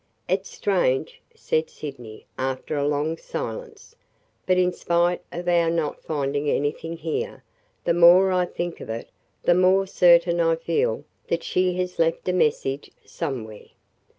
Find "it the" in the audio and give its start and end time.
8.89-9.53